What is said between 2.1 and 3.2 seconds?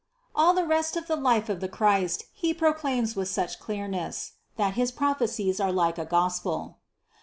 he proclaims